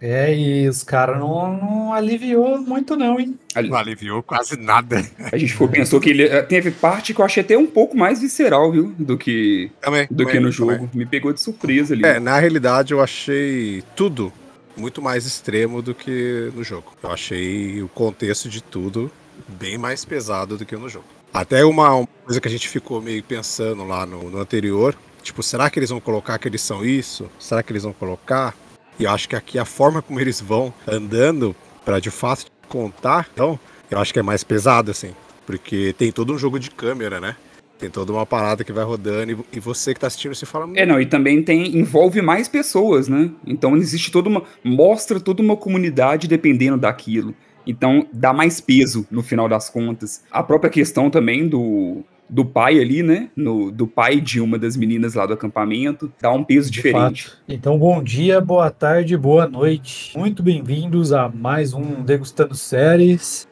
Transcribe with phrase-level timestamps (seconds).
[0.00, 3.38] É, e os caras não, não aliviou muito, não, hein?
[3.56, 5.02] Não aliviou quase nada.
[5.32, 6.42] A gente ficou, pensou que ele.
[6.42, 8.94] Teve parte que eu achei até um pouco mais visceral, viu?
[8.98, 10.06] Do que, Também.
[10.10, 10.72] do que também, no jogo.
[10.72, 10.90] também.
[10.92, 12.04] Me pegou de surpresa ali.
[12.04, 14.32] É, na realidade eu achei tudo
[14.76, 16.92] muito mais extremo do que no jogo.
[17.02, 19.10] Eu achei o contexto de tudo
[19.48, 21.06] bem mais pesado do que no jogo.
[21.32, 25.42] Até uma, uma coisa que a gente ficou meio pensando lá no, no anterior, tipo,
[25.42, 27.28] será que eles vão colocar que eles são isso?
[27.38, 28.54] Será que eles vão colocar?
[28.98, 31.54] E eu acho que aqui a forma como eles vão andando
[31.84, 33.58] para de fato contar, então,
[33.90, 35.10] eu acho que é mais pesado assim,
[35.46, 37.36] porque tem todo um jogo de câmera, né?
[37.78, 40.86] Tem toda uma parada que vai rodando e, você que tá assistindo você fala, É,
[40.86, 43.30] não, e também tem envolve mais pessoas, né?
[43.46, 47.34] Então existe toda uma mostra toda uma comunidade dependendo daquilo.
[47.66, 50.22] Então dá mais peso no final das contas.
[50.30, 53.30] A própria questão também do do pai ali, né?
[53.36, 57.24] No, do pai de uma das meninas lá do acampamento, dá um peso De diferente.
[57.30, 57.38] fato.
[57.48, 60.16] Então, bom dia, boa tarde, boa noite.
[60.16, 63.46] Muito bem-vindos a mais um Degustando Séries.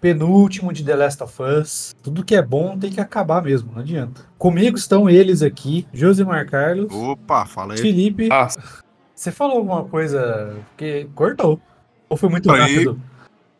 [0.00, 1.94] Penúltimo de The Last of Us.
[2.02, 4.20] Tudo que é bom tem que acabar mesmo, não adianta.
[4.36, 7.78] Comigo estão eles aqui, Josimar Carlos, opa, fala aí.
[7.80, 8.28] Felipe.
[8.30, 8.48] Ah,
[9.14, 11.58] Você falou alguma coisa que cortou?
[12.08, 12.60] Ou foi muito Falei.
[12.74, 13.00] rápido?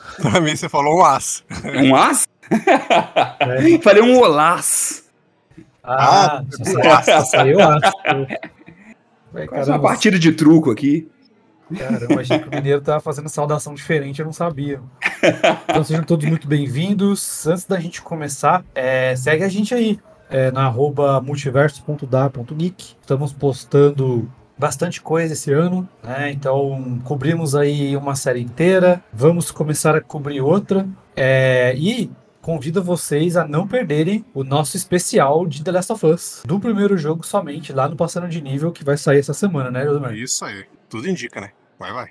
[0.21, 1.43] Pra mim você falou um as.
[1.83, 2.27] um as?
[3.39, 3.79] É.
[3.81, 5.05] Falei um olás.
[5.83, 6.43] Ah,
[6.83, 7.91] Ah, só saiu, acho.
[9.33, 11.07] Ué, Quase uma partida de truco aqui.
[11.77, 14.79] Caramba, achei que o Mineiro tava fazendo saudação diferente, eu não sabia.
[15.67, 17.45] Então sejam todos muito bem-vindos.
[17.47, 22.95] Antes da gente começar, é, segue a gente aí é, na arroba multiverso.da.geek.
[23.01, 26.31] Estamos postando bastante coisa esse ano, né?
[26.31, 29.03] Então cobrimos aí uma série inteira.
[29.13, 30.87] Vamos começar a cobrir outra.
[31.15, 36.43] É, e convido vocês a não perderem o nosso especial de The Last of Us.
[36.45, 39.83] Do primeiro jogo somente, lá no Passando de Nível, que vai sair essa semana, né,
[39.83, 40.13] Josmar?
[40.13, 40.65] Isso aí.
[40.87, 41.49] Tudo indica, né?
[41.77, 42.09] Vai, vai.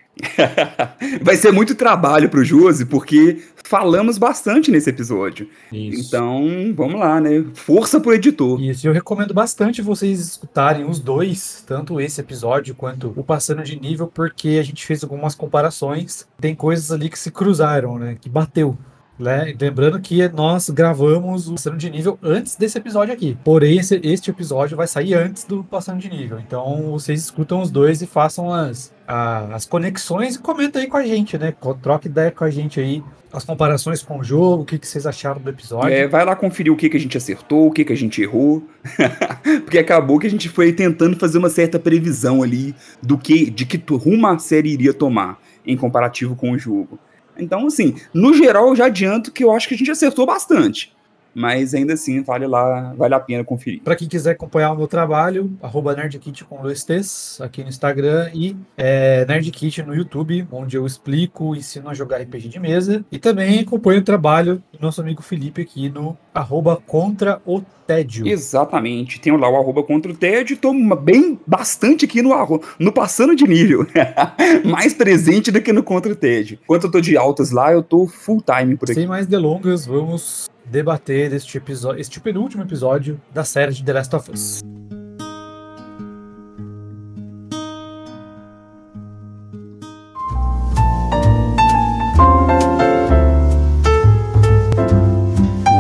[1.23, 5.49] Vai ser muito trabalho pro Josi, porque falamos bastante nesse episódio.
[5.73, 6.07] Isso.
[6.07, 7.45] Então, vamos lá, né?
[7.55, 8.61] Força pro editor.
[8.61, 13.81] Isso, eu recomendo bastante vocês escutarem os dois, tanto esse episódio quanto o Passando de
[13.81, 16.27] Nível, porque a gente fez algumas comparações.
[16.39, 18.17] Tem coisas ali que se cruzaram, né?
[18.21, 18.77] Que bateu.
[19.19, 19.55] Né?
[19.61, 23.39] Lembrando que nós gravamos o Passando de Nível antes desse episódio aqui.
[23.45, 26.41] Porém, esse, este episódio vai sair antes do Passando de Nível.
[26.41, 30.97] Então, vocês escutam os dois e façam as, a- as conexões e comentem aí com
[30.97, 31.55] a gente, né?
[31.81, 33.05] Troca ideia com a gente aí.
[33.33, 35.93] As comparações com o jogo, o que, que vocês acharam do episódio.
[35.93, 38.21] É, vai lá conferir o que, que a gente acertou, o que, que a gente
[38.23, 38.63] errou.
[39.65, 43.67] Porque acabou que a gente foi tentando fazer uma certa previsão ali do que, de
[43.67, 46.99] que rumo a série iria tomar em comparativo com o jogo.
[47.39, 50.93] Então, assim, no geral, eu já adianto que eu acho que a gente acertou bastante.
[51.35, 53.83] Mas ainda assim, vale lá, vale a pena conferir.
[53.83, 58.31] Para quem quiser acompanhar o meu trabalho, arroba NerdKit com dois T's aqui no Instagram
[58.33, 63.05] e é, NerdKit no YouTube, onde eu explico, ensino a jogar RPG de mesa.
[63.11, 68.27] E também acompanho o trabalho do nosso amigo Felipe aqui no arroba Contra o Tédio.
[68.27, 69.21] Exatamente.
[69.21, 72.31] Tenho lá o arroba contra o TED, tô bem bastante aqui no,
[72.79, 73.87] no passando de nível.
[74.65, 76.59] Mais presente do que no contra o TED.
[76.63, 79.01] Enquanto eu tô de altas lá, eu tô full time por aqui.
[79.01, 84.15] Sem mais delongas, vamos debater este episódio, este penúltimo episódio da série de The Last
[84.15, 84.61] of Us.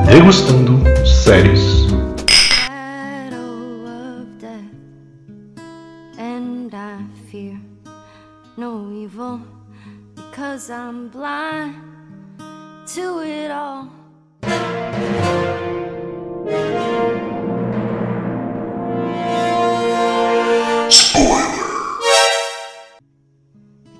[0.06, 1.84] Degustando séries.
[2.28, 4.64] shadow of death,
[6.18, 7.58] and I fear
[8.56, 9.40] no evil
[10.14, 11.74] because I'm blind
[12.94, 14.03] to it all.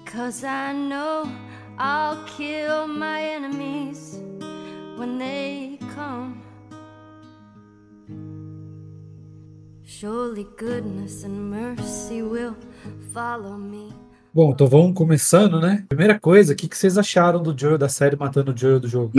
[0.04, 1.30] Because I know
[1.78, 4.20] I'll kill my enemies
[4.96, 6.42] when they come.
[9.84, 12.56] Surely goodness and mercy will
[13.12, 13.92] follow me.
[14.32, 15.84] Bom, então vamos começando, né?
[15.88, 18.88] Primeira coisa, o que, que vocês acharam do Joel da série matando o Joel do
[18.88, 19.12] jogo?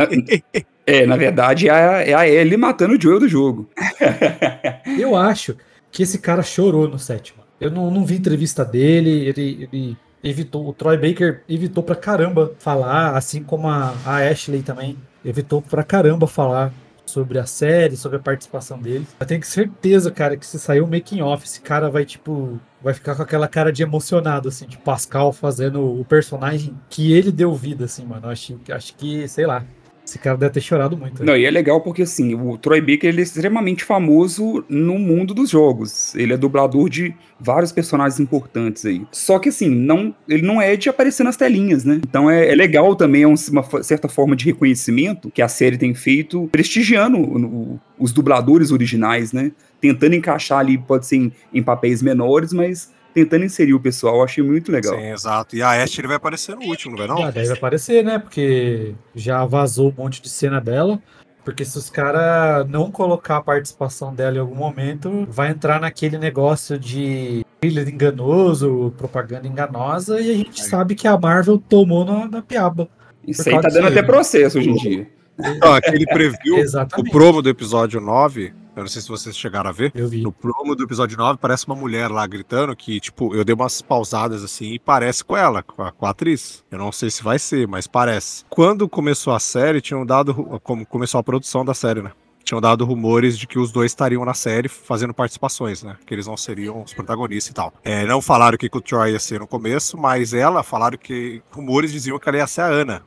[0.86, 3.68] É, na verdade, é a, é a Ellie matando o Joel do jogo.
[5.00, 5.56] Eu acho
[5.92, 7.44] que esse cara chorou no sétimo.
[7.60, 12.54] Eu não, não vi entrevista dele, ele, ele evitou, o Troy Baker evitou pra caramba
[12.60, 16.72] falar, assim como a, a Ashley também evitou pra caramba falar
[17.06, 19.08] sobre a série, sobre a participação dele.
[19.20, 22.94] Eu tenho certeza, cara, que se sair o making off, esse cara vai, tipo, vai
[22.94, 27.54] ficar com aquela cara de emocionado, assim, de Pascal fazendo o personagem que ele deu
[27.54, 28.28] vida, assim, mano.
[28.28, 29.64] Acho, acho que, sei lá.
[30.06, 31.20] Esse cara deve ter chorado muito.
[31.24, 31.26] né?
[31.32, 35.34] Não, e é legal porque, assim, o Troy Baker ele é extremamente famoso no mundo
[35.34, 36.14] dos jogos.
[36.16, 39.02] Ele é dublador de vários personagens importantes aí.
[39.12, 42.00] Só que, assim, não, ele não é de aparecer nas telinhas, né?
[42.08, 45.78] Então é, é legal também, é um- uma certa forma de reconhecimento que a série
[45.78, 49.52] tem feito, prestigiando o- os dubladores originais, né?
[49.82, 54.18] Tentando encaixar ali, pode ser em, em papéis menores, mas tentando inserir o pessoal.
[54.18, 54.94] Eu achei muito legal.
[54.94, 55.56] Sim, exato.
[55.56, 57.18] E a Ashley vai aparecer no último, não vai não?
[57.24, 58.20] Já deve aparecer, né?
[58.20, 61.02] Porque já vazou um monte de cena dela.
[61.46, 66.18] Porque se os caras não colocar a participação dela em algum momento, vai entrar naquele
[66.18, 72.28] negócio de trailer enganoso, propaganda enganosa, e a gente sabe que a Marvel tomou na,
[72.28, 72.90] na piaba.
[73.26, 75.08] Isso aí tá dando até processo hoje em dia.
[75.38, 76.58] Então, aquele preview,
[76.98, 79.92] o promo do episódio 9, eu não sei se vocês chegaram a ver.
[79.96, 80.22] Eu vi.
[80.22, 83.82] No promo do episódio 9, parece uma mulher lá gritando que, tipo, eu dei umas
[83.82, 86.64] pausadas assim e parece com ela, com a, com a atriz.
[86.70, 88.44] Eu não sei se vai ser, mas parece.
[88.50, 90.34] Quando começou a série, tinham dado.
[90.62, 92.12] Como começou a produção da série, né?
[92.44, 95.96] Tinham dado rumores de que os dois estariam na série fazendo participações, né?
[96.06, 97.74] Que eles não seriam os protagonistas e tal.
[97.84, 101.92] É, não falaram que o Troy ia ser no começo, mas ela falaram que rumores
[101.92, 103.04] diziam que ela ia ser a Ana,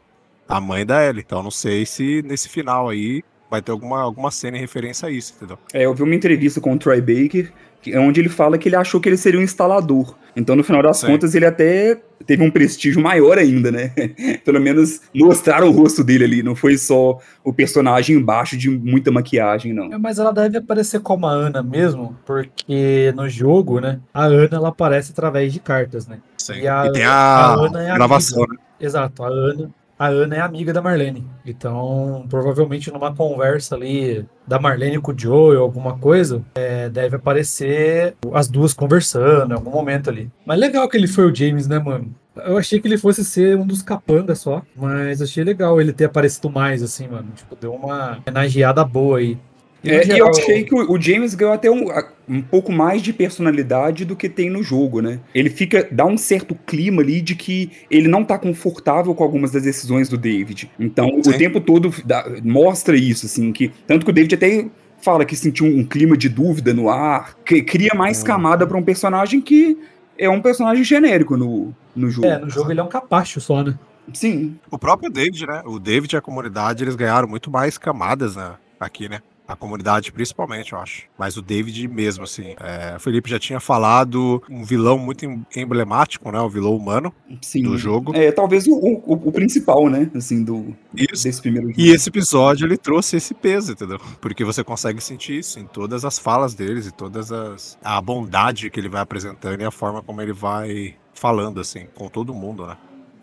[0.49, 1.23] a mãe da Ellie.
[1.27, 5.11] Então não sei se nesse final aí vai ter alguma, alguma cena em referência a
[5.11, 5.59] isso, entendeu?
[5.73, 7.51] É, eu vi uma entrevista com o Troy Baker,
[7.81, 10.17] que- onde ele fala que ele achou que ele seria um instalador.
[10.37, 11.07] Então, no final das Sim.
[11.09, 13.91] contas, ele até teve um prestígio maior ainda, né?
[14.45, 19.11] Pelo menos mostraram o rosto dele ali, não foi só o personagem embaixo de muita
[19.11, 19.93] maquiagem, não.
[19.93, 24.49] É, Mas ela deve aparecer como a Ana mesmo, porque no jogo, né, a Ana
[24.53, 26.19] ela aparece através de cartas, né?
[26.37, 26.61] Sim.
[26.61, 28.57] E a- tem a a, Ana é a gravação, né?
[28.79, 31.27] Exato, a Ana, a Ana é amiga da Marlene.
[31.45, 37.17] Então, provavelmente numa conversa ali da Marlene com o Joe ou alguma coisa, é, deve
[37.17, 40.31] aparecer as duas conversando em algum momento ali.
[40.47, 42.15] Mas legal que ele foi o James, né, mano?
[42.37, 46.05] Eu achei que ele fosse ser um dos capangas só, mas achei legal ele ter
[46.05, 47.29] aparecido mais, assim, mano.
[47.35, 49.37] Tipo, deu uma homenageada boa aí.
[49.83, 52.43] E, É, e eu geral, achei que o, o James ganhou até um, a- um
[52.43, 55.21] pouco mais de personalidade do que tem no jogo, né?
[55.35, 59.51] Ele fica, dá um certo clima ali de que ele não tá confortável com algumas
[59.51, 60.71] das decisões do David.
[60.79, 61.31] Então, Sim.
[61.31, 64.67] o tempo todo dá- mostra isso, assim, que tanto que o David até
[65.01, 68.25] fala que sentiu um clima de dúvida no ar, que cria mais Hum.
[68.25, 69.79] camada pra um personagem que
[70.19, 72.27] é um personagem genérico no, no jogo.
[72.27, 73.79] É, no jogo ele é um capacho só, né?
[74.13, 74.57] Sim.
[74.71, 75.63] O próprio David, né?
[75.65, 79.21] O David e a comunidade, eles ganharam muito mais camadas né, aqui, né?
[79.49, 81.05] A comunidade, principalmente, eu acho.
[81.19, 82.55] Mas o David mesmo, assim.
[82.61, 86.39] É, o Felipe já tinha falado um vilão muito em- emblemático, né?
[86.39, 87.11] O vilão humano
[87.41, 87.63] Sim.
[87.63, 88.15] do jogo.
[88.15, 90.11] É, talvez o, o, o principal, né?
[90.15, 91.25] Assim, do, Isso.
[91.25, 91.81] desse primeiro jogo.
[91.81, 93.99] E esse episódio ele trouxe esse peso, entendeu?
[94.21, 98.69] Porque você consegue sentir isso em todas as falas deles e todas as a bondade
[98.69, 102.67] que ele vai apresentando e a forma como ele vai falando assim com todo mundo,
[102.67, 102.77] né?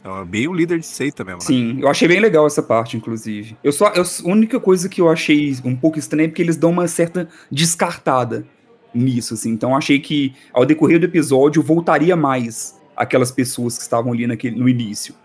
[0.05, 1.45] Então é bem o líder de seita mesmo, né?
[1.47, 3.57] Sim, eu achei bem legal essa parte, inclusive.
[3.63, 6.55] Eu só, eu- a única coisa que eu achei um pouco estranha é porque eles
[6.55, 8.45] dão uma certa descartada
[8.93, 9.49] nisso, assim.
[9.49, 14.55] Então achei que ao decorrer do episódio voltaria mais aquelas pessoas que estavam ali naquele,
[14.55, 15.15] no início.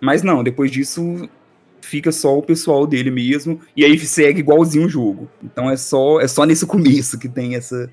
[0.00, 1.28] Mas não, depois disso
[1.80, 5.28] fica só o pessoal dele mesmo e aí segue igualzinho o jogo.
[5.44, 7.88] Então é só é só nesse começo que tem essa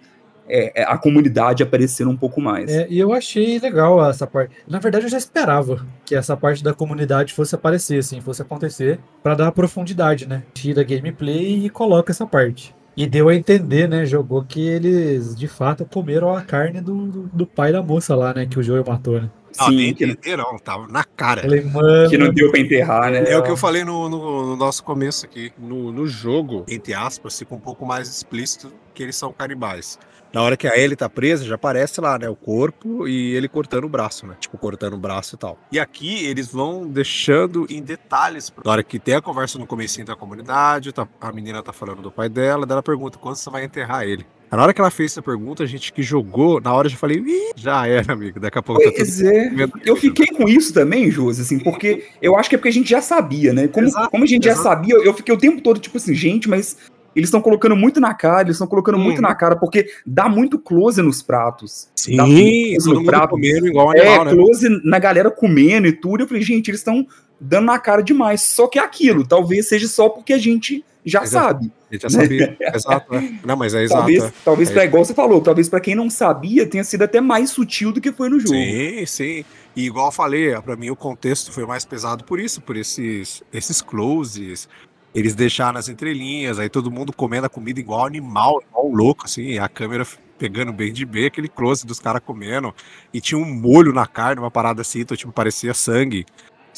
[0.52, 2.70] é, é, a comunidade aparecendo um pouco mais.
[2.70, 4.54] É, e eu achei legal essa parte.
[4.68, 9.00] Na verdade, eu já esperava que essa parte da comunidade fosse aparecer, assim, fosse acontecer,
[9.24, 10.44] pra dar profundidade, né?
[10.54, 12.76] Tira gameplay e coloca essa parte.
[12.98, 14.06] E deu a entender, né?
[14.06, 18.34] Jogou que eles de fato comeram a carne do, do, do pai da moça lá,
[18.34, 18.46] né?
[18.46, 19.30] Que o Joel matou, né?
[19.60, 21.42] Não, Sim, nem que, entenderam, tava na cara.
[21.42, 22.10] Falei, mano.
[22.10, 23.24] que não deu pra enterrar, né?
[23.28, 25.52] É o que eu falei no, no- no nosso começo aqui.
[25.58, 29.98] No, no jogo, entre aspas, fica um pouco mais explícito que eles são canibais.
[30.34, 32.30] Na hora que a Ellie tá presa, já aparece lá, né?
[32.30, 34.36] O corpo e ele cortando o braço, né?
[34.40, 35.58] Tipo, cortando o braço e tal.
[35.72, 38.52] E aqui eles vão deixando em detalhes.
[38.64, 42.02] Na hora que tem a conversa no comecinho da comunidade, tá- a menina tá falando
[42.02, 44.26] do pai dela, daí ela pergunta quando você vai enterrar ele.
[44.50, 46.98] Na hora que ela fez essa pergunta, a gente que jogou, na hora eu já
[46.98, 48.38] falei, Ih, já era, amigo.
[48.40, 49.50] Daqui a pouco tá tudo Pois é.
[49.50, 49.74] vendo.
[49.86, 52.90] Eu fiquei com isso também, Josi, assim, porque eu acho que é porque a gente
[52.90, 53.68] já sabia, né?
[53.70, 54.64] Como, Exato, como a gente já exato.
[54.68, 56.76] sabia, eu fiquei o tempo todo, tipo assim, gente, mas
[57.16, 59.22] eles estão colocando muito na cara, eles estão colocando muito Uhum.
[59.24, 61.90] na cara, porque dá muito close nos pratos.
[61.96, 63.30] Sim, Dá muito todo no mundo prato.
[63.32, 64.32] comendo igual É, animal, né?
[64.34, 66.24] close na galera comendo e tudo.
[66.24, 67.06] Eu falei, gente, eles estão
[67.40, 68.42] dando na cara demais.
[68.42, 71.46] Só que é aquilo, talvez seja só porque a gente já Exato.
[71.54, 71.72] sabe.
[71.90, 72.58] A gente já sabia.
[72.74, 73.40] exato, né?
[73.44, 74.00] Não, mas é exato.
[74.02, 74.34] talvez, é.
[74.46, 77.50] talvez É pra, igual você falou, talvez pra quem não sabia tenha sido até mais
[77.50, 78.54] sutil do que foi no jogo.
[78.54, 79.46] Sim, sim.
[79.76, 83.42] E igual eu falei, pra mim o contexto foi mais pesado por isso, por esses,
[83.52, 84.70] esses closes.
[85.14, 89.58] Eles deixaram nas entrelinhas, aí todo mundo comendo a comida igual animal, igual louco, assim,
[89.60, 90.06] a câmera
[90.38, 92.74] pegando bem de bem, aquele close dos caras comendo.
[93.14, 96.26] E tinha um molho na carne, uma parada assim, então tipo, parecia sangue.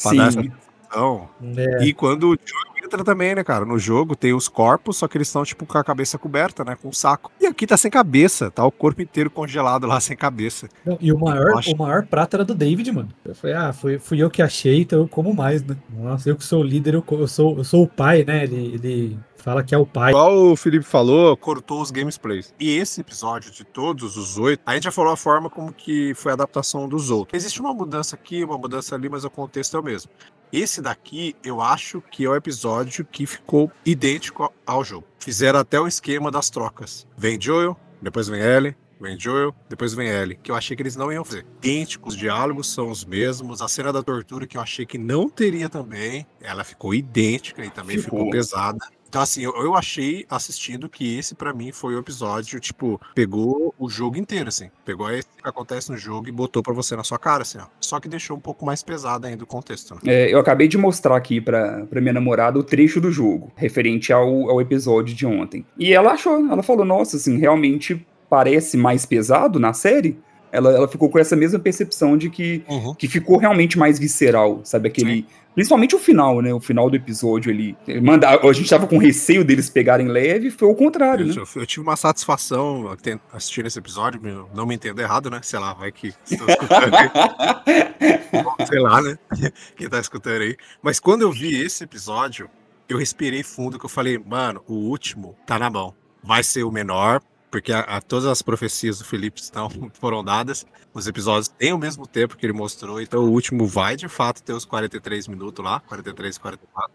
[0.02, 0.52] Pra dar essa Sim.
[0.84, 1.28] sensação.
[1.56, 3.64] É, E quando o Joey outra também, né, cara?
[3.64, 6.76] No jogo tem os corpos, só que eles estão, tipo, com a cabeça coberta, né?
[6.80, 7.30] Com um saco.
[7.40, 10.68] E aqui tá sem cabeça, tá o corpo inteiro congelado lá, sem cabeça.
[10.84, 13.08] Não, e o maior, acho- o maior prato era do David, mano.
[13.24, 15.76] Eu falei, ah, fui, fui eu que achei, então eu como mais, né?
[15.96, 18.44] Nossa, eu que sou o líder, eu, eu sou, eu sou o pai, né?
[18.44, 20.10] Ele, ele fala que é o pai.
[20.10, 22.54] Igual o Felipe falou, cortou os gameplays.
[22.58, 26.14] E esse episódio, de todos os oito, a gente já falou a forma como que
[26.14, 27.36] foi a adaptação dos outros.
[27.36, 30.10] Existe uma mudança aqui, uma mudança ali, mas o contexto é o mesmo.
[30.52, 35.06] Esse daqui, eu acho que é o episódio que ficou idêntico ao jogo.
[35.18, 37.06] Fizeram até o esquema das trocas.
[37.16, 40.94] Vem Joel, depois vem Ellie, vem Joel, depois vem Ellie, que eu achei que eles
[40.94, 41.44] não iam fazer.
[41.62, 45.28] Idênticos, os diálogos são os mesmos, a cena da tortura que eu achei que não
[45.28, 48.30] teria também, ela ficou idêntica e também ficou, Ficou.
[48.30, 48.78] pesada.
[49.14, 53.72] Então, assim, eu, eu achei assistindo que esse, pra mim, foi o episódio, tipo, pegou
[53.78, 54.70] o jogo inteiro, assim.
[54.84, 57.66] Pegou isso que acontece no jogo e botou pra você na sua cara, assim, ó.
[57.80, 60.00] Só que deixou um pouco mais pesado ainda o contexto, né?
[60.04, 64.12] É, eu acabei de mostrar aqui pra, pra minha namorada o trecho do jogo, referente
[64.12, 65.64] ao, ao episódio de ontem.
[65.78, 70.18] E ela achou, ela falou, nossa, assim, realmente parece mais pesado na série.
[70.54, 72.94] Ela, ela ficou com essa mesma percepção de que, Uhum.
[72.94, 74.88] que ficou realmente mais visceral, sabe?
[74.88, 75.26] Aquele.
[75.54, 76.52] Principalmente o final, né?
[76.52, 77.50] O final do episódio.
[77.50, 81.34] Ele Manda, a gente tava com receio deles pegarem leve, foi o contrário, né?
[81.36, 82.96] Eu, eu tive uma satisfação
[83.32, 84.20] assistindo esse episódio,
[84.52, 85.40] não me entendo errado, né?
[85.42, 87.10] Sei lá, vai que estou escutando aí.
[88.66, 89.16] Sei lá, né?
[89.76, 90.56] Quem tá escutando aí.
[90.82, 92.50] Mas quando eu vi esse episódio,
[92.88, 95.94] eu respirei fundo que eu falei, mano, o último tá na mão.
[96.22, 97.20] Vai ser o menor,
[97.54, 99.70] porque a, a- todas as profecias do Felipe estão,
[100.00, 100.66] foram dadas.
[100.92, 104.42] Os episódios têm o mesmo tempo que ele mostrou, então o último vai de fato
[104.42, 106.90] ter os 43 minutos lá, 43, 44.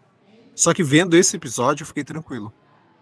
[0.54, 2.52] Só que vendo esse episódio, eu fiquei tranquilo.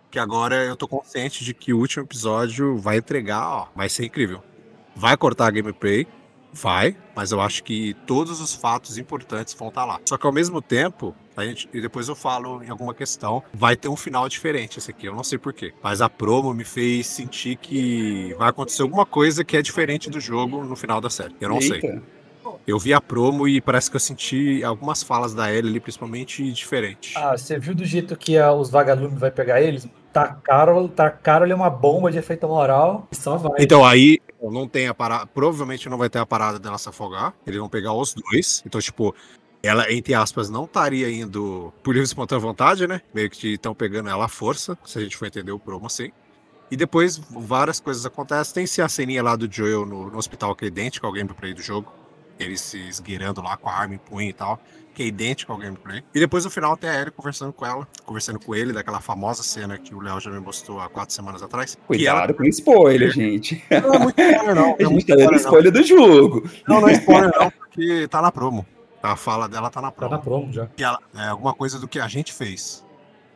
[0.09, 4.05] Que agora eu tô consciente de que o último episódio vai entregar, ó, vai ser
[4.05, 4.41] incrível.
[4.95, 6.07] Vai cortar a gameplay,
[6.53, 10.01] vai, mas eu acho que todos os fatos importantes vão estar lá.
[10.05, 13.77] Só que ao mesmo tempo, a gente, e depois eu falo em alguma questão, vai
[13.77, 15.73] ter um final diferente esse aqui, eu não sei porquê.
[15.83, 20.21] Mas a promo me fez sentir que vai acontecer alguma coisa que é diferente do
[20.21, 21.35] jogo no final da série.
[21.41, 21.77] Eu não sei.
[21.77, 22.03] Eita.
[22.67, 26.51] Eu vi a promo e parece que eu senti algumas falas da Ellie ali, principalmente,
[26.53, 27.15] diferentes.
[27.17, 29.87] Ah, você viu do jeito que a- os vagalumes vai pegar eles?
[30.13, 33.53] Tacaram, tacaram ali uma bomba de efeito moral e só vai.
[33.61, 37.35] Então aí não tem a parada, provavelmente não vai ter a parada dela se afogar.
[37.47, 38.63] Eles vão pegar os dois.
[38.65, 39.15] Então, tipo,
[39.63, 43.01] ela, entre aspas, não estaria indo por livre espontânea vontade, né?
[43.13, 46.13] Meio que estão pegando ela à força, se a gente for entender o promo assim.
[46.71, 48.55] E depois várias coisas acontecem.
[48.55, 51.55] Tem se a ceninha lá do Joel no, no hospital, que é idêntica ao gameplay
[51.55, 51.93] do jogo.
[52.39, 54.61] Ele se esgueirando lá com a arma em punho e tal.
[54.95, 56.03] Que é idêntico ao gameplay.
[56.13, 59.45] E depois no final tem a Ellie conversando com ela, conversando com ele, daquela famosa
[59.45, 61.77] cena que o Léo já me mostrou há quatro semanas atrás.
[61.77, 63.63] que ela Cuidado com spoiler, gente.
[63.71, 64.65] não é muito spoiler, não.
[64.65, 66.51] A Não é gente muito tá dando spoiler, spoiler do jogo.
[66.67, 66.75] não.
[66.77, 68.67] Não, não é spoiler, não, porque tá na promo.
[69.01, 70.11] A fala dela tá na Tá promo.
[70.17, 70.67] na promo já.
[70.67, 72.85] Que ela- é alguma coisa do que a gente fez.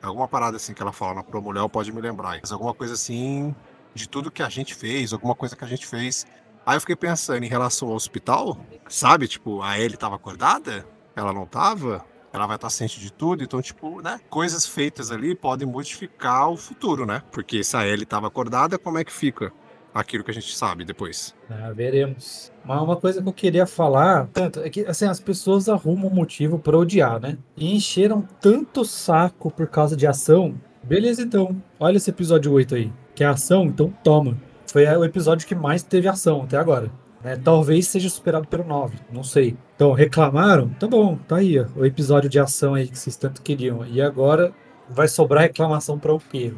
[0.02, 2.38] Alguma parada assim que ela fala na promo, o Léo pode me lembrar.
[2.40, 3.54] Mas alguma coisa assim
[3.94, 6.26] de tudo que a gente fez, alguma coisa que a gente fez.
[6.64, 8.56] Aí eu fiquei pensando em relação ao hospital,
[8.88, 9.26] sabe?
[9.26, 10.86] Tipo, a Ellie tava acordada?
[11.16, 12.04] Ela não tava?
[12.32, 14.18] Ela vai estar ciente de tudo, então, tipo, né?
[14.30, 17.22] Coisas feitas ali podem modificar o futuro, né?
[17.30, 19.52] Porque se a Ellie tava acordada, como é que fica
[19.94, 21.34] aquilo que a gente sabe depois?
[21.50, 22.50] Ah, veremos.
[22.64, 26.58] Mas uma coisa que eu queria falar, tanto, é que assim, as pessoas arrumam motivo
[26.58, 27.36] pra odiar, né?
[27.56, 30.54] E encheram tanto saco por causa de ação.
[30.82, 31.62] Beleza, então.
[31.78, 32.92] Olha esse episódio 8 aí.
[33.14, 34.38] Que é ação, então toma.
[34.66, 36.90] Foi o episódio que mais teve ação até agora.
[37.22, 37.36] né?
[37.36, 39.56] Talvez seja superado pelo 9, não sei.
[39.76, 40.68] Então, reclamaram?
[40.70, 43.84] Tá bom, tá aí, ó, o episódio de ação aí que vocês tanto queriam.
[43.86, 44.52] E agora
[44.88, 46.52] vai sobrar reclamação pra o quê?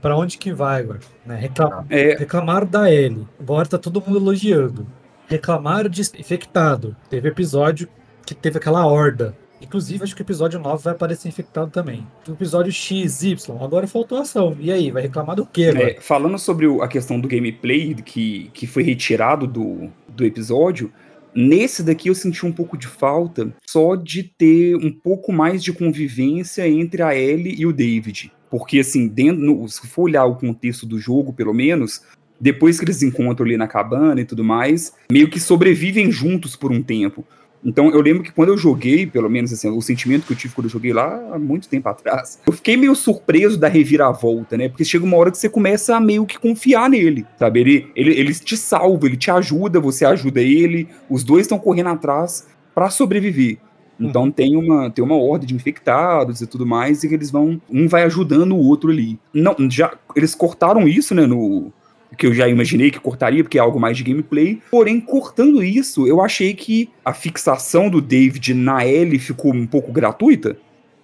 [0.00, 1.00] Pra onde que vai agora?
[1.24, 1.36] Né?
[1.36, 1.84] Reclamar.
[1.88, 3.26] É, Reclamaram da Ellie.
[3.38, 4.86] Agora tá todo mundo elogiando.
[5.26, 6.96] Reclamaram de infectado.
[7.08, 7.88] Teve episódio
[8.26, 9.34] que teve aquela horda.
[9.60, 12.06] Inclusive, acho que o episódio 9 vai aparecer infectado também.
[12.26, 14.56] O episódio XY, agora faltou ação.
[14.58, 15.64] E aí, vai reclamar do quê?
[15.76, 20.90] É, falando sobre a questão do gameplay que, que foi retirado do, do episódio,
[21.34, 25.72] nesse daqui eu senti um pouco de falta só de ter um pouco mais de
[25.72, 28.32] convivência entre a Ellie e o David.
[28.50, 32.02] Porque, assim, dentro, no- se for olhar o contexto do jogo, pelo menos,
[32.40, 36.72] depois que eles encontram ali na cabana e tudo mais, meio que sobrevivem juntos por
[36.72, 37.24] um tempo.
[37.64, 40.54] Então eu lembro que quando eu joguei, pelo menos assim, o sentimento que eu tive
[40.54, 44.68] quando eu joguei lá há muito tempo atrás, eu fiquei meio surpreso da reviravolta, né?
[44.68, 47.60] Porque chega uma hora que você começa a meio que confiar nele, sabe?
[47.60, 51.88] Ele, ele, ele te salva, ele te ajuda, você ajuda ele, os dois estão correndo
[51.88, 53.58] atrás pra sobreviver.
[54.00, 57.60] Então tem uma tem uma ordem de infectados e tudo mais e que eles vão
[57.70, 59.18] um vai ajudando o outro ali.
[59.34, 61.70] Não, já eles cortaram isso, né, no
[62.16, 64.60] que eu já imaginei que cortaria, porque é algo mais de gameplay.
[64.70, 69.92] Porém, cortando isso, eu achei que a fixação do David na Ellie ficou um pouco
[69.92, 70.56] gratuita.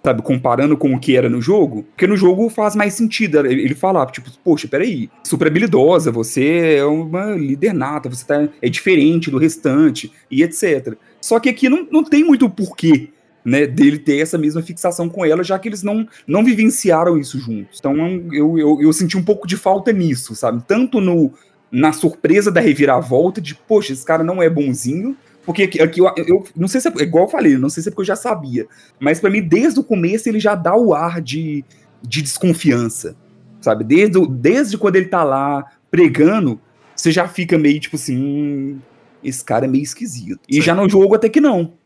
[0.03, 3.75] sabe, comparando com o que era no jogo, porque no jogo faz mais sentido ele
[3.75, 9.29] falar, tipo, poxa, peraí, super habilidosa, você é uma líder nata, você tá, é diferente
[9.29, 10.93] do restante, e etc.
[11.19, 13.09] Só que aqui não, não tem muito porquê,
[13.47, 17.39] né, dele ter essa mesma fixação com ela, já que eles não, não vivenciaram isso
[17.39, 17.79] juntos.
[17.79, 17.95] Então
[18.33, 20.61] eu, eu, eu senti um pouco de falta nisso, sabe?
[20.67, 21.31] Tanto no,
[21.71, 26.11] na surpresa da reviravolta, de, poxa, esse cara não é bonzinho, porque aqui, aqui eu,
[26.27, 28.17] eu não sei se é igual eu falei, não sei se é porque eu já
[28.17, 28.67] sabia,
[28.99, 31.63] mas para mim, desde o começo, ele já dá o ar de,
[32.01, 33.15] de desconfiança,
[33.61, 33.85] sabe?
[33.85, 36.59] Desde, desde quando ele tá lá pregando,
[36.93, 38.79] você já fica meio tipo assim, hum,
[39.23, 40.41] esse cara é meio esquisito.
[40.49, 40.61] E Sim.
[40.63, 41.76] já no jogo até que não.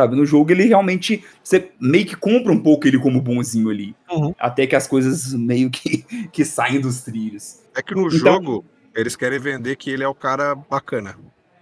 [0.00, 3.94] Sabe, no jogo ele realmente, você meio que compra um pouco ele como bonzinho ali.
[4.10, 4.34] Uhum.
[4.38, 5.98] Até que as coisas meio que,
[6.32, 7.60] que saem dos trilhos.
[7.74, 8.64] É que no Então- jogo,
[8.94, 11.16] eles querem vender que ele é o cara bacana.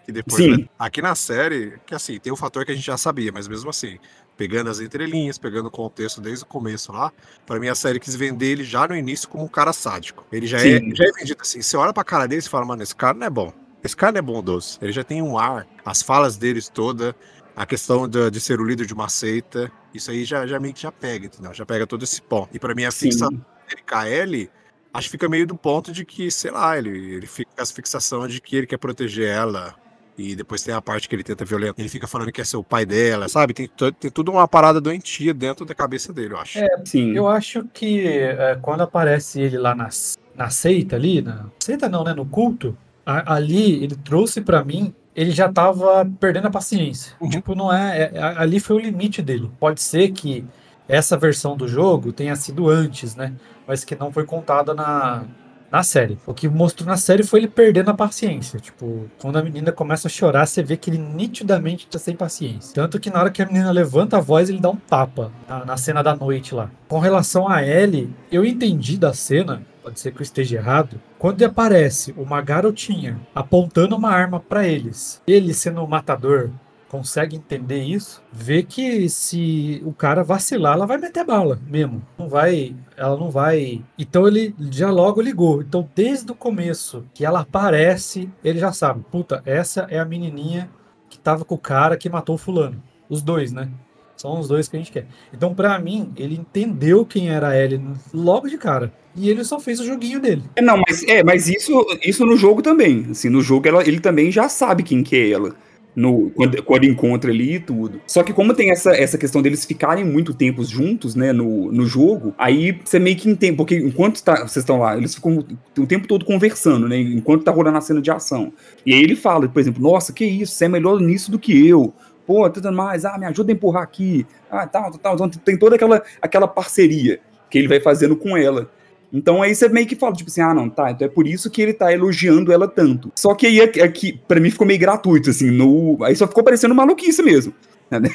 [0.06, 0.56] Que depois, Sim.
[0.56, 0.68] né?
[0.78, 3.68] Aqui na série, que assim, tem um fator que a gente já sabia, mas mesmo
[3.68, 3.98] assim,
[4.36, 7.12] pegando as entrelinhas, pegando o contexto desde o começo lá,
[7.44, 10.24] pra mim a série quis vender ele já no início como um cara sádico.
[10.32, 11.60] Ele já, é, já é vendido assim.
[11.60, 13.52] Você olha pra cara dele e fala, mano, esse cara não é bom.
[13.84, 14.78] Esse cara não é bondoso.
[14.80, 17.14] Ele já tem um ar, as falas deles toda,
[17.58, 20.72] a questão de, de ser o líder de uma seita, isso aí já, já meio
[20.72, 21.52] que já pega, entendeu?
[21.52, 22.48] Já pega todo esse pó.
[22.52, 23.06] E pra mim a Sim.
[23.10, 24.48] fixação dele a Ellie,
[24.94, 27.74] acho que fica meio do ponto de que, sei lá, ele, ele fica com essa
[27.74, 29.74] fixação de que ele quer proteger ela.
[30.16, 31.74] E depois tem a parte que ele tenta violentar.
[31.78, 33.52] Ele fica falando que quer ser o pai dela, sabe?
[33.54, 33.68] Tem,
[34.00, 36.58] tem tudo uma parada doentia dentro da cabeça dele, eu acho.
[36.58, 37.12] É, Sim.
[37.16, 39.88] Eu acho que é, quando aparece ele lá na,
[40.34, 44.92] na seita ali, na seita não, né, no culto, a- ali ele trouxe pra mim,
[45.20, 47.12] ele já tava perdendo a paciência.
[47.20, 47.28] Uhum.
[47.28, 49.50] Tipo, não é, é- a- ali foi o limite dele.
[49.58, 50.44] Pode ser que
[50.88, 53.32] essa versão do jogo tenha sido antes, né,
[53.66, 55.24] mas que não foi contada na
[55.70, 56.16] na série.
[56.26, 58.58] O que mostrou na série foi ele perdendo a paciência.
[58.58, 62.72] Tipo, quando a menina começa a chorar, você vê que ele nitidamente tá sem paciência.
[62.74, 65.66] Tanto que na hora que a menina levanta a voz, ele dá um tapa na,
[65.66, 66.70] na cena da noite lá.
[66.88, 71.42] Com relação a Ellie, eu entendi da cena, pode ser que eu esteja errado, quando
[71.42, 76.50] aparece uma garotinha apontando uma arma pra eles, ele sendo o matador,
[76.90, 82.02] consegue entender isso, vê que se o cara vacilar, ela vai meter bala mesmo.
[82.18, 83.82] Não vai, ela não vai.
[83.98, 85.62] Então ele já logo ligou.
[85.62, 90.70] Então desde o começo que ela aparece, ele já sabe, puta, essa é a menininha
[91.08, 92.82] que tava com o cara que matou o fulano.
[93.08, 93.70] Os dois, né?
[94.18, 95.06] São os dois que a gente quer.
[95.32, 97.80] Então, pra mim, ele entendeu quem era ele
[98.12, 98.92] logo de cara.
[99.16, 100.42] E ele só fez o joguinho dele.
[100.56, 103.06] É, Não, mas é, mas isso, isso no jogo também.
[103.10, 105.54] Assim, no jogo ela- ele também já sabe quem que é ela.
[105.96, 108.00] No, quando, quando encontra ali e tudo.
[108.06, 111.86] Só que como tem essa, essa questão deles ficarem muito tempo juntos, né, no, no
[111.86, 115.44] jogo, aí você meio que entende, porque enquanto tá- vocês estão lá, eles ficam
[115.76, 118.52] o tempo todo conversando, né, enquanto tá rolando a cena de ação.
[118.86, 121.66] E aí ele fala, por exemplo, nossa, que isso, você é melhor nisso do que
[121.66, 121.92] eu.
[122.28, 124.26] Pô, tudo mais, ah, me ajuda a empurrar aqui.
[124.50, 125.14] Ah, tal, tal, tal.
[125.14, 128.70] Então tem toda aquela, aquela parceria que ele vai fazendo com ela.
[129.10, 131.50] Então aí você meio que fala, tipo assim, ah, não, tá, então é por isso
[131.50, 133.10] que ele tá elogiando ela tanto.
[133.16, 135.96] Só que aí aqui, aqui pra mim ficou meio gratuito, assim, no...
[136.04, 137.54] aí só ficou parecendo maluquice mesmo.
[137.90, 138.10] né?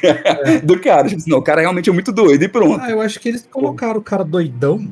[0.62, 2.84] Do cara, tipo assim, não, o cara realmente é muito doido e pronto.
[2.84, 4.88] Ah, eu acho que eles colocaram o cara doidão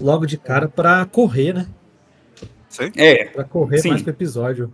[0.00, 1.68] logo de cara pra correr, né?
[2.68, 2.90] Sei.
[2.96, 3.90] É, Pra correr Sim.
[3.90, 4.72] mais pro episódio.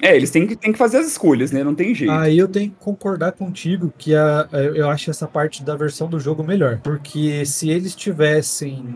[0.00, 1.64] É, eles têm que, têm que fazer as escolhas, né?
[1.64, 2.12] Não tem jeito.
[2.12, 6.08] Aí eu tenho que concordar contigo que a, eu eu acho essa parte da versão
[6.08, 6.78] do jogo melhor.
[6.82, 8.94] Porque se eles tivessem.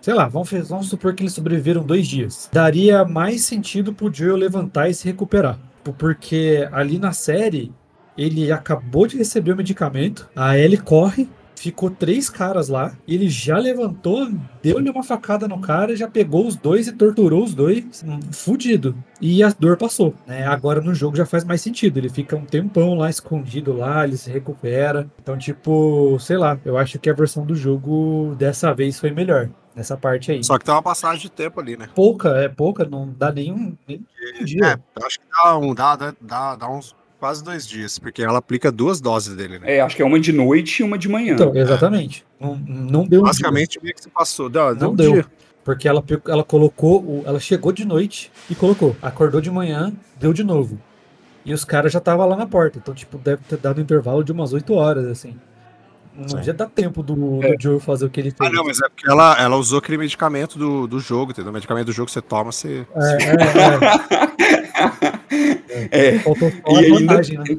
[0.00, 2.48] Sei lá, vamos, vamos supor que eles sobreviveram dois dias.
[2.52, 5.58] Daria mais sentido pro Joel levantar e se recuperar.
[5.98, 7.72] Porque ali na série,
[8.16, 11.28] ele acabou de receber o medicamento, a Ellie corre,
[11.60, 14.30] ficou três caras lá, ele já levantou,
[14.62, 18.96] deu-lhe uma facada no cara, já pegou os dois e torturou os dois, hum, fudido.
[19.20, 20.46] E a dor passou, né?
[20.46, 24.16] Agora no jogo já faz mais sentido, ele fica um tempão lá escondido lá, ele
[24.16, 25.10] se recupera.
[25.20, 29.50] Então, tipo, sei lá, eu acho que a versão do jogo dessa vez foi melhor,
[29.74, 30.44] nessa parte aí.
[30.44, 31.88] Só que tem uma passagem de tempo ali, né?
[31.94, 34.04] Pouca, é pouca, não dá nenhum, nem
[34.40, 34.80] um dia.
[34.96, 38.70] É, acho que dá, um, dá, dá, dá uns quase dois dias, porque ela aplica
[38.70, 39.76] duas doses dele, né?
[39.76, 41.34] É, acho que é uma de noite e uma de manhã.
[41.34, 42.24] Então, exatamente.
[42.40, 43.32] Não, não deu um dia.
[43.32, 44.48] Basicamente, meio que se passou.
[44.48, 45.24] Deu, deu Não um deu.
[45.64, 48.96] Porque ela, ela colocou, ela chegou de noite e colocou.
[49.02, 50.80] Acordou de manhã, deu de novo.
[51.44, 52.78] E os caras já estavam lá na porta.
[52.78, 55.36] Então, tipo, deve ter dado um intervalo de umas 8 horas, assim.
[56.18, 58.50] Não ia dar tempo do, do Joe fazer o que ele fez.
[58.50, 61.50] Ah, não, mas é porque ela, ela usou aquele medicamento do, do jogo, entendeu?
[61.50, 62.84] O medicamento do jogo que você toma, você.
[62.96, 63.18] É,
[65.30, 66.08] é, é.
[66.08, 67.58] É, Faltou só e a ainda, vantagem, né?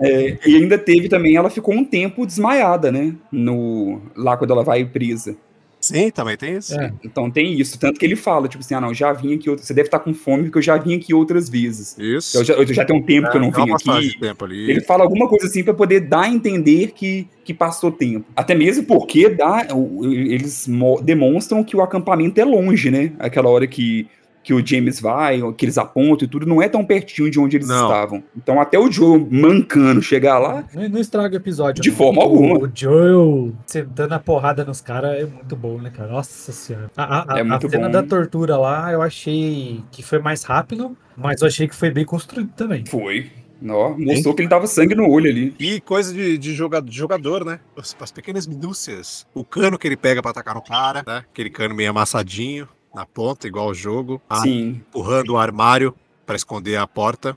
[0.00, 3.14] é, e ainda teve também, ela ficou um tempo desmaiada, né?
[3.32, 5.36] No, lá quando ela vai presa.
[5.80, 6.78] Sim, também tem isso.
[6.78, 6.92] É.
[7.02, 7.78] Então tem isso.
[7.78, 9.48] Tanto que ele fala, tipo assim, ah, não, já vim aqui.
[9.48, 11.96] Você deve estar com fome, porque eu já vim aqui outras vezes.
[11.98, 12.36] Isso.
[12.36, 14.08] Eu já, eu já tenho um tempo que eu não É, vim aqui.
[14.10, 14.70] de tempo ali.
[14.70, 18.26] Ele fala alguma coisa assim pra poder dar a entender que, que passou tempo.
[18.36, 19.66] Até mesmo porque dá,
[20.02, 23.12] eles mo- demonstram que o acampamento é longe, né?
[23.18, 24.06] Aquela hora que,
[24.42, 27.56] que o James vai, que eles apontam e tudo, não é tão pertinho de onde
[27.58, 27.82] eles Não.
[27.86, 28.22] estavam.
[28.36, 31.82] Então até o Joe mancando chegar lá, Não, não estraga o episódio.
[31.82, 31.96] De não.
[31.96, 32.58] forma O- alguma.
[32.66, 36.10] O Joel sentando a porrada nos caras é muito bom, né, cara?
[36.10, 36.90] Nossa senhora.
[36.96, 37.92] A, a- É a cena bom.
[37.92, 42.04] da tortura lá, eu achei que foi mais rápido, mas eu achei que foi bem
[42.04, 42.84] construído também.
[42.86, 43.30] foi.
[43.68, 45.54] Ó, mostrou que ele tava sangue no olho ali.
[45.60, 47.60] E coisa de, de joga- de jogador, né?
[47.76, 49.26] As, as pequenas minúcias.
[49.34, 51.24] O cano que ele pega pra atacar no cara, né?
[51.30, 54.20] Aquele cano meio amassadinho na ponta, igual o jogo.
[54.28, 55.94] A- empurrando o armário
[56.26, 57.36] pra esconder a porta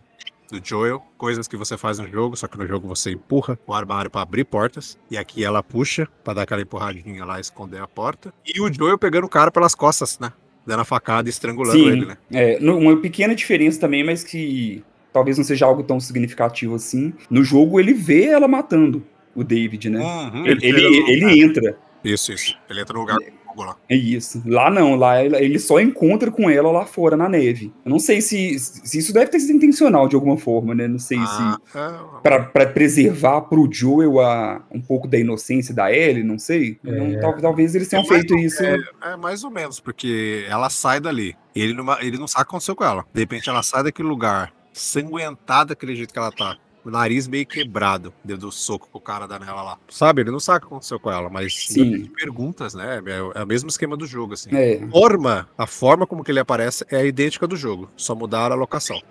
[0.51, 1.01] do Joel.
[1.17, 4.21] Coisas que você faz no jogo, só que no jogo você empurra o armário pra
[4.21, 4.97] abrir portas.
[5.09, 8.33] E aqui ela puxa pra dar aquela empurradinha lá e esconder a porta.
[8.45, 10.31] E o Joel pegando o cara pelas costas, né?
[10.65, 11.87] Dando a facada e estrangulando Sim.
[11.89, 12.17] ele, né?
[12.31, 17.13] É, uma pequena diferença também, mas que talvez não seja algo tão significativo assim.
[17.29, 19.03] No jogo ele vê ela matando
[19.35, 19.99] o David, né?
[19.99, 21.77] Uhum, Ele, ele, no- ele entra.
[22.03, 22.57] Isso, isso.
[22.69, 23.75] Ele entra no lugar fogo lá.
[23.89, 24.41] É isso.
[24.45, 27.73] Lá não, lá ele só encontra com ela lá fora, na neve.
[27.85, 30.87] Eu não sei se, se isso deve ter sido intencional de alguma forma, né?
[30.87, 31.77] Não sei Ah, se.
[31.77, 36.79] é, Pra, pra preservar pro Joel a, um pouco da inocência da Ellie, não sei.
[36.83, 38.63] Não, tal- talvez eles tenham É feito ou- isso.
[38.63, 41.35] É, é mais ou menos, porque ela sai dali.
[41.55, 43.05] E ele não, ele não sabe o que aconteceu com ela.
[43.13, 46.57] De repente ela sai daquele lugar, sanguentada daquele jeito que ela tá.
[46.85, 49.77] O nariz meio quebrado, dentro do soco que o cara dá nela lá.
[49.89, 50.21] Sabe?
[50.21, 52.05] Ele não sabe o que aconteceu com ela, mas Sim.
[52.07, 53.01] perguntas, né?
[53.05, 54.49] É, é o mesmo esquema do jogo, assim.
[54.53, 54.85] É.
[54.89, 59.01] Forma, a forma como que ele aparece é idêntica do jogo, só mudaram a locação.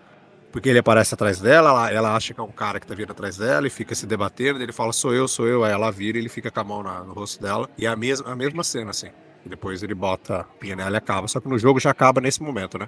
[0.52, 3.10] Porque ele aparece atrás dela, ela, ela acha que é um cara que tá vindo
[3.10, 6.18] atrás dela e fica se debatendo, ele fala, sou eu, sou eu, aí ela vira
[6.18, 7.70] e ele fica com a mão na- no rosto dela.
[7.78, 9.08] E é a mesma, a mesma cena, assim.
[9.46, 11.26] E depois ele bota a pinha nela e acaba.
[11.26, 12.86] Só que no jogo já acaba nesse momento, né?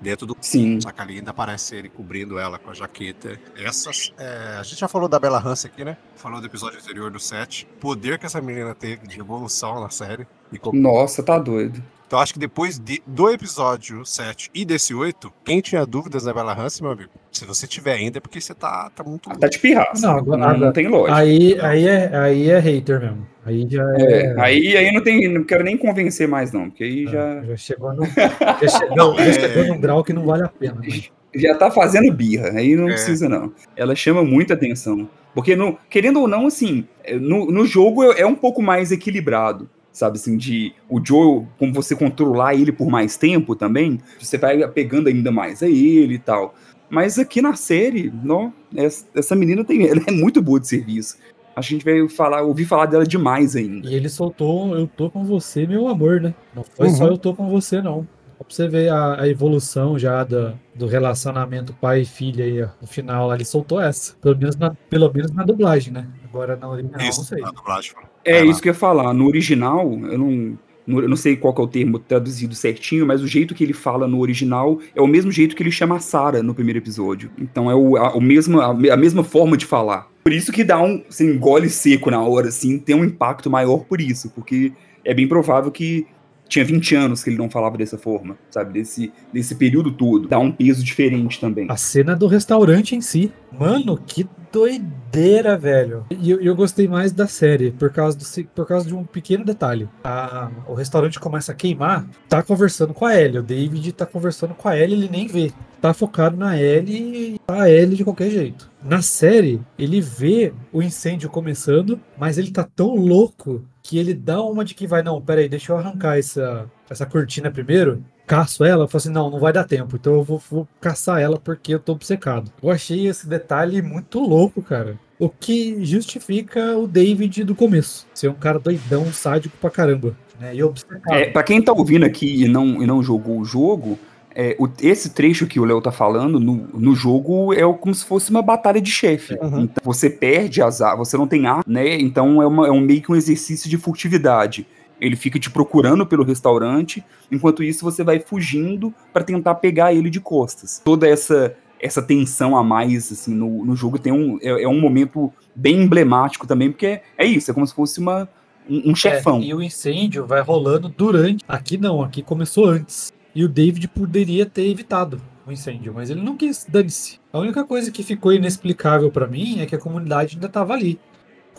[0.00, 0.36] Dentro do.
[0.40, 0.80] Sim.
[0.80, 3.38] Só que ali ainda aparece ele cobrindo ela com a jaqueta.
[3.56, 4.12] Essas.
[4.18, 5.96] é, a gente já falou da Bella Hansen aqui, né?
[6.16, 7.66] Falou do episódio anterior do 7.
[7.78, 10.26] Poder que essa menina teve de evolução na série.
[10.52, 11.82] E Nossa, tá doido.
[12.10, 16.34] Então acho que depois de- do episódio 7 e desse 8, quem tinha dúvidas da
[16.34, 19.30] Bella Hansen, meu amigo, se você tiver ainda, é porque você tá, tá muito.
[19.30, 20.04] Tá de pirraça.
[20.04, 21.14] Não, Não, agora- não, agora- tem lógica.
[21.16, 23.24] Aí, aí, é, aí é hater mesmo.
[23.46, 24.02] Aí já é.
[24.02, 25.28] É, aí, aí não tem.
[25.32, 29.32] Não quero nem convencer mais, não, porque aí já, Já chegou, no, já, chegou, já
[29.32, 30.80] chegou num grau que não vale a pena.
[30.80, 30.88] né?
[31.32, 32.50] já tá fazendo birra.
[32.58, 32.92] Aí não É.
[32.94, 33.52] precisa, não.
[33.76, 35.08] Ela chama muita atenção.
[35.32, 38.90] Porque, no, querendo ou não, assim, é, no, no jogo é, é um pouco mais
[38.90, 39.70] equilibrado.
[39.92, 44.66] Sabe assim, de o Joe, como você controlar ele por mais tempo também, você vai
[44.68, 46.54] pegando ainda mais a ele e tal.
[46.88, 51.16] Mas aqui na série, não, essa, essa menina tem, ela é muito boa de serviço.
[51.54, 53.88] Acho que a gente vai falar, ouvir falar dela demais ainda.
[53.88, 56.34] E ele soltou Eu tô com você, meu amor, né?
[56.54, 57.10] Não foi só Uhum.
[57.10, 58.06] Eu tô com você, não.
[58.44, 62.68] Pra você ver a, a evolução já da, do relacionamento pai e filha aí, ó,
[62.80, 64.14] no final lá, ele soltou essa.
[64.20, 66.06] Pelo menos na, pelo menos na dublagem, né?
[66.24, 67.40] Agora na original, não Isso, sei.
[67.42, 67.92] na dublagem.
[68.24, 69.12] É isso que eu ia falar.
[69.12, 73.06] No original, eu não, no- eu não sei qual que é o termo traduzido certinho,
[73.06, 75.96] mas o jeito que ele fala no original é o mesmo jeito que ele chama
[75.96, 77.30] a Sarah no primeiro episódio.
[77.38, 80.08] Então é o, a, o mesmo, a, a mesma forma de falar.
[80.24, 83.84] Por isso que dá um assim, engole seco na hora, assim, tem um impacto maior
[83.84, 84.72] por isso, porque
[85.04, 86.06] é bem provável que
[86.50, 88.74] tinha 20 anos que ele não falava dessa forma, sabe?
[88.74, 90.28] Desse, desse período todo.
[90.28, 91.66] Dá um peso diferente também.
[91.70, 93.32] A cena do restaurante em si.
[93.58, 96.04] Mano, que doideira, velho.
[96.10, 99.44] E eu, eu gostei mais da série por causa, do, por causa de um pequeno
[99.44, 99.88] detalhe.
[100.02, 103.38] A- o restaurante começa a queimar, tá conversando com a Ellie.
[103.38, 105.52] O David tá conversando com a Ellie, ele nem vê.
[105.80, 108.70] Tá focado na Ellie e tá a Ellie de qualquer jeito.
[108.84, 114.40] Na série, ele vê o incêndio começando, mas ele tá tão louco que ele dá
[114.40, 118.84] uma de que vai, não, peraí, deixa eu arrancar essa, essa cortina primeiro caço ela,
[118.84, 121.74] eu falo assim, não, não vai dar tempo, então eu vou, vou caçar ela porque
[121.74, 122.52] eu tô obcecado.
[122.62, 124.96] Eu achei esse detalhe muito louco, cara.
[125.18, 128.06] O que justifica o David do começo.
[128.14, 130.16] Ser um cara doidão, sádico pra caramba.
[130.38, 130.54] Né?
[130.54, 131.12] E obcecado.
[131.12, 133.98] É, pra quem tá ouvindo aqui e não, e não jogou o jogo,
[134.34, 138.04] é, o- esse trecho que o Léo tá falando no, no jogo é como se
[138.04, 139.34] fosse uma batalha de chefe.
[139.34, 139.62] Uhum.
[139.62, 141.98] Então, você perde as armas, você não tem ar, né?
[142.00, 144.66] Então é, uma- é um meio que um exercício de furtividade.
[145.00, 150.10] Ele fica te procurando pelo restaurante, enquanto isso você vai fugindo pra tentar pegar ele
[150.10, 150.80] de costas.
[150.84, 154.78] Toda essa essa tensão a mais assim no, no jogo tem um é, é um
[154.78, 158.28] momento bem emblemático também, porque é, é isso, é como se fosse uma
[158.68, 159.38] um, um chefão.
[159.38, 161.42] É, e o incêndio vai rolando durante.
[161.48, 163.10] Aqui não, aqui começou antes.
[163.34, 167.18] E o David poderia ter evitado o incêndio, mas ele não quis, dane-se.
[167.32, 170.98] A única coisa que ficou inexplicável pra mim é que a comunidade ainda tava ali.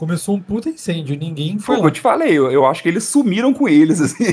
[0.02, 3.04] Começou um puta incêndio, ninguém Foi foi eu te falei, eu, eu acho que eles
[3.04, 4.24] sumiram com eles, assim.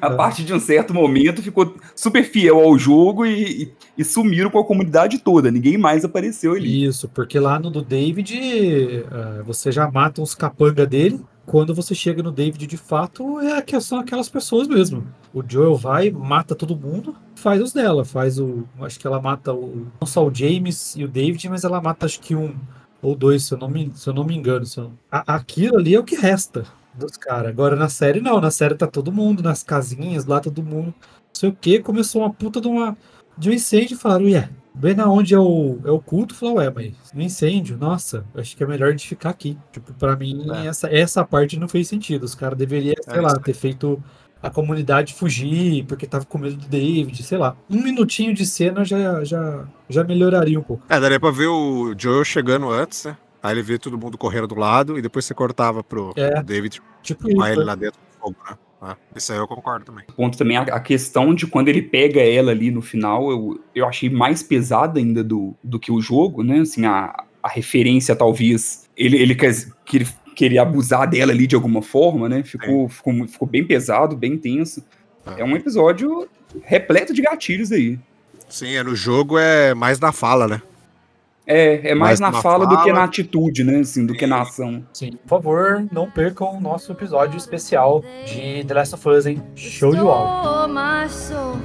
[0.00, 0.16] A É.
[0.16, 4.58] partir de um certo momento ficou super fiel ao jogo e, e- e sumiram com
[4.58, 5.50] a comunidade toda.
[5.50, 6.86] Ninguém mais apareceu ali.
[6.86, 11.20] Isso, porque lá no do David, eh, você já mata os capanga dele.
[11.44, 15.06] Quando você chega no David de fato, é que são aquelas pessoas mesmo.
[15.34, 18.64] O Joel vai, mata todo mundo, faz os dela, faz o.
[18.80, 19.86] Acho que ela mata o.
[20.00, 22.54] Não só o James e o David, mas ela mata acho que um
[23.04, 24.64] ou dois, se eu não me, se eu não me engano.
[24.66, 26.64] se eu- A- aquilo ali é o que resta
[26.94, 27.48] dos caras.
[27.50, 30.86] Agora na série não, na série tá todo mundo, nas casinhas, lá todo mundo.
[30.98, 32.96] Não sei o que, começou uma puta de uma.
[33.36, 36.56] De um incêndio e falaram, ué, bem na onde é o, é o culto, falou,
[36.58, 39.58] ué, mas no incêndio, nossa, acho que é melhor a gente ficar aqui.
[39.72, 40.66] Tipo, pra mim, É.
[40.68, 42.22] essa, essa parte não fez sentido.
[42.22, 44.00] Os caras deveriam, sei É, lá, ter feito
[44.44, 47.56] a comunidade fugir, porque tava com medo do David, sei lá.
[47.70, 50.84] Um minutinho de cena já, já, já melhoraria um pouco.
[50.88, 53.16] É, daria pra ver o Joel chegando antes, né?
[53.42, 56.42] Aí ele vê todo mundo correndo do lado e depois você cortava pro É.
[56.42, 57.44] David Tipo isso.
[57.44, 57.64] ele né?
[57.64, 58.56] lá dentro do fogo, né?
[58.80, 60.04] Ah, isso aí eu concordo também.
[60.14, 63.86] ponto também a, a questão de quando ele pega ela ali no final, eu, eu
[63.88, 66.60] achei mais pesada ainda do, do que o jogo, né?
[66.60, 69.54] Assim, a, a referência, talvez, ele, ele quer,
[69.86, 72.42] que ele queria abusar dela ali de alguma forma, né?
[72.42, 74.84] Ficou, ficou, ficou bem pesado, bem tenso.
[75.24, 75.36] Ah.
[75.38, 76.28] É um episódio
[76.62, 77.98] repleto de gatilhos aí.
[78.48, 80.62] Sim, é, no jogo é mais na fala, né?
[81.46, 82.94] É, é mais Mais na na fala, do que fala.
[83.00, 83.80] na atitude, né?
[83.80, 84.82] Assim, do que na ação.
[84.94, 85.12] Sim.
[85.12, 89.42] Por favor, não percam o nosso episódio especial de The Last of Us, hein?
[89.54, 90.36] Show de bola.
[90.42, 91.56] Restore my soul,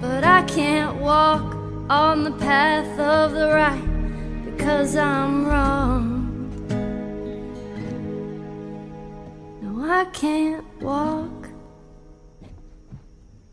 [0.00, 1.56] but I can't walk
[1.88, 3.84] on the path of the right
[4.44, 6.25] because I'm wrong.
[9.88, 11.48] I can't walk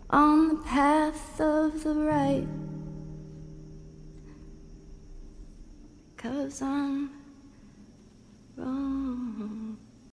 [0.10, 2.48] on the path of the right
[6.16, 7.12] because I'm
[8.58, 9.73] wrong.